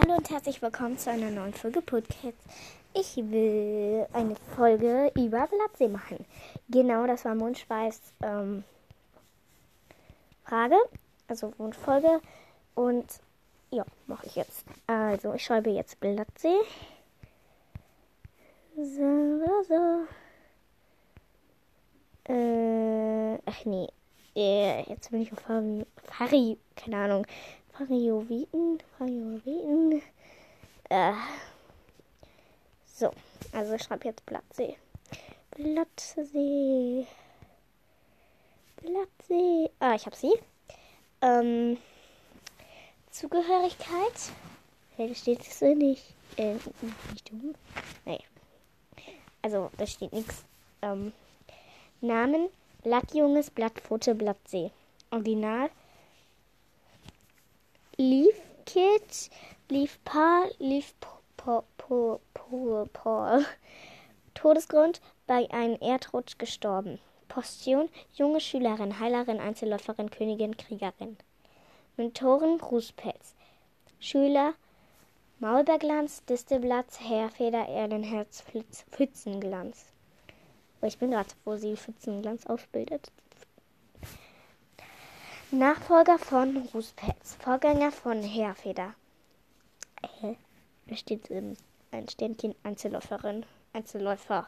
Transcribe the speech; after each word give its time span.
Hallo 0.00 0.14
und 0.14 0.30
herzlich 0.30 0.62
willkommen 0.62 0.96
zu 0.96 1.10
einer 1.10 1.28
neuen 1.28 1.52
Folge 1.52 1.82
Podcast. 1.82 2.38
Ich 2.94 3.16
will 3.16 4.06
eine 4.12 4.36
Folge 4.54 5.10
über 5.16 5.48
Blattsee 5.48 5.88
machen. 5.88 6.24
Genau, 6.68 7.04
das 7.08 7.24
war 7.24 7.34
Mundspeis 7.34 8.00
ähm, 8.22 8.62
Frage, 10.44 10.76
also 11.26 11.52
Wunschfolge. 11.58 12.20
Und 12.76 13.06
ja, 13.70 13.84
mache 14.06 14.26
ich 14.26 14.36
jetzt. 14.36 14.64
Also, 14.86 15.34
ich 15.34 15.44
schreibe 15.44 15.70
jetzt 15.70 15.98
Blattsee. 15.98 16.60
So, 18.76 19.40
so, 19.44 19.62
so. 19.68 20.06
Äh, 22.32 23.38
ach 23.44 23.64
nee. 23.64 23.88
Äh, 24.36 24.82
jetzt 24.88 25.10
bin 25.10 25.22
ich 25.22 25.32
auf 25.32 25.40
Fari, 25.40 25.84
Fari 26.04 26.58
keine 26.76 26.98
Ahnung. 26.98 27.26
Varioviten, 27.78 28.78
Varioviten. 28.98 30.02
Äh. 30.88 31.12
So, 32.86 33.12
also 33.52 33.74
ich 33.74 33.82
schreibe 33.82 34.06
jetzt 34.06 34.26
Blattsee. 34.26 34.76
Blattsee. 35.52 37.06
Blattsee. 38.76 39.70
Ah, 39.78 39.94
ich 39.94 40.06
habe 40.06 40.16
sie. 40.16 40.32
Ähm, 41.20 41.78
Zugehörigkeit. 43.10 44.32
Das 44.96 45.18
steht 45.18 45.44
so 45.44 45.72
nicht. 45.74 46.14
Äh, 46.36 46.54
nicht 47.12 47.30
du? 47.30 47.54
Nee. 48.04 48.20
Also, 49.42 49.70
da 49.78 49.86
steht 49.86 50.12
nichts. 50.12 50.44
Ähm, 50.82 51.12
Namen. 52.00 52.48
Blattjunges, 52.82 53.50
Blattpfote, 53.50 54.14
Blattsee. 54.14 54.70
Original. 55.10 55.70
Leaf 58.00 58.40
Kid, 58.64 59.28
Leaf 59.68 59.98
Pa, 60.04 60.44
Leaf 60.60 60.94
Po. 61.36 61.64
Todesgrund 64.34 65.00
bei 65.26 65.50
einem 65.50 65.80
Erdrutsch 65.80 66.38
gestorben. 66.38 67.00
Postion, 67.26 67.88
junge 68.14 68.38
Schülerin, 68.38 69.00
Heilerin, 69.00 69.40
Einzelläuferin, 69.40 70.12
Königin, 70.12 70.56
Kriegerin. 70.56 71.16
Mentoren, 71.96 72.60
Rußpelz. 72.60 73.34
Schüler, 73.98 74.54
Maulbeerglanz, 75.40 76.24
Distelblatt, 76.26 77.00
Heerfeder, 77.00 77.66
Erdenherz, 77.66 78.44
Pfützenglanz. 78.92 79.86
Oh, 80.80 80.86
ich 80.86 80.98
bin 80.98 81.10
gerade, 81.10 81.30
wo 81.44 81.56
sie 81.56 81.76
Pfützenglanz 81.76 82.46
ausbildet. 82.46 83.10
Nachfolger 85.50 86.18
von 86.18 86.68
Rußpelz, 86.74 87.36
Vorgänger 87.40 87.90
von 87.90 88.22
Heerfeder. 88.22 88.92
Äh, 90.02 90.34
da 90.86 90.94
steht 90.94 91.30
ähm, 91.30 91.56
ein 91.90 92.06
Sternchen 92.06 92.54
Einzelläuferin, 92.64 93.46
Einzelläufer. 93.72 94.46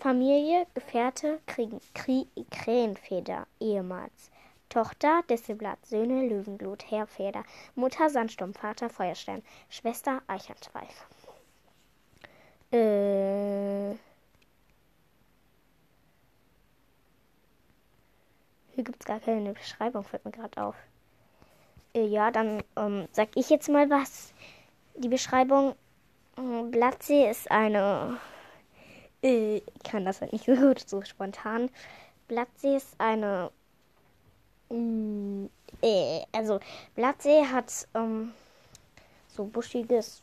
Familie, 0.00 0.66
Gefährte, 0.74 1.38
Kriegen, 1.46 1.80
Krie, 1.94 2.26
Krähenfeder, 2.50 3.46
ehemals. 3.60 4.32
Tochter, 4.68 5.22
Disselblatt, 5.30 5.86
Söhne, 5.86 6.26
Löwenblut, 6.26 6.90
Heerfeder, 6.90 7.44
Mutter, 7.76 8.10
Sandsturm, 8.10 8.54
Vater, 8.54 8.90
Feuerstein, 8.90 9.44
Schwester, 9.68 10.20
Eichernschweif. 10.26 11.06
Äh. 12.72 13.61
Hier 18.74 18.84
gibt 18.84 19.00
es 19.00 19.06
gar 19.06 19.20
keine 19.20 19.52
Beschreibung, 19.52 20.02
fällt 20.02 20.24
mir 20.24 20.30
gerade 20.30 20.62
auf. 20.62 20.76
Äh, 21.94 22.06
ja, 22.06 22.30
dann 22.30 22.62
ähm, 22.76 23.06
sag 23.12 23.28
ich 23.34 23.50
jetzt 23.50 23.68
mal 23.68 23.90
was. 23.90 24.32
Die 24.96 25.08
Beschreibung: 25.08 25.74
äh, 26.38 26.62
Blattsee 26.70 27.30
ist 27.30 27.50
eine. 27.50 28.18
Äh, 29.22 29.56
ich 29.56 29.82
kann 29.84 30.04
das 30.04 30.20
halt 30.20 30.32
nicht 30.32 30.46
so 30.46 30.54
gut, 30.54 30.80
so 30.88 31.02
spontan. 31.02 31.70
Blattsee 32.28 32.76
ist 32.76 32.94
eine. 32.98 33.50
Äh, 34.70 36.22
also, 36.32 36.58
Blattsee 36.94 37.44
hat 37.44 37.70
ähm, 37.94 38.32
so 39.28 39.44
buschiges, 39.44 40.22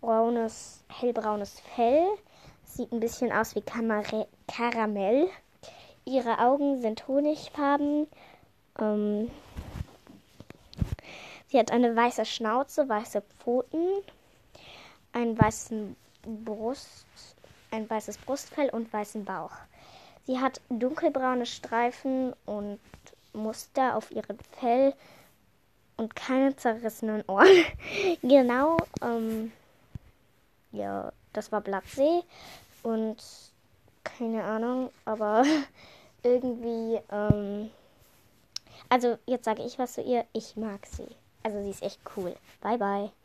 braunes, 0.00 0.84
hellbraunes 0.88 1.60
Fell. 1.60 2.04
Sieht 2.64 2.90
ein 2.90 2.98
bisschen 2.98 3.30
aus 3.30 3.54
wie 3.54 3.62
Kamare 3.62 4.26
Karamell. 4.48 5.28
Ihre 6.08 6.38
Augen 6.38 6.80
sind 6.80 7.08
honigfarben. 7.08 8.06
Ähm, 8.78 9.28
sie 11.48 11.58
hat 11.58 11.72
eine 11.72 11.96
weiße 11.96 12.24
Schnauze, 12.24 12.88
weiße 12.88 13.22
Pfoten, 13.22 13.84
einen 15.12 15.36
weißen 15.36 15.96
Brust, 16.44 17.06
ein 17.72 17.90
weißes 17.90 18.18
Brustfell 18.18 18.70
und 18.70 18.92
weißen 18.92 19.24
Bauch. 19.24 19.50
Sie 20.26 20.38
hat 20.38 20.60
dunkelbraune 20.68 21.44
Streifen 21.44 22.32
und 22.46 22.78
Muster 23.32 23.96
auf 23.96 24.12
ihrem 24.12 24.38
Fell 24.60 24.94
und 25.96 26.14
keine 26.14 26.54
zerrissenen 26.54 27.24
Ohren. 27.26 27.64
genau, 28.22 28.76
ähm, 29.02 29.50
ja, 30.70 31.12
das 31.32 31.50
war 31.50 31.60
Blattsee 31.62 32.22
und 32.84 33.16
keine 34.04 34.44
Ahnung, 34.44 34.90
aber 35.04 35.44
irgendwie, 36.22 37.00
ähm, 37.10 37.70
also 38.88 39.18
jetzt 39.26 39.44
sage 39.44 39.62
ich 39.62 39.78
was 39.78 39.94
zu 39.94 40.02
ihr, 40.02 40.24
ich 40.32 40.56
mag 40.56 40.86
sie. 40.86 41.08
Also 41.42 41.62
sie 41.62 41.70
ist 41.70 41.82
echt 41.82 42.00
cool. 42.16 42.34
Bye 42.60 42.78
bye. 42.78 43.10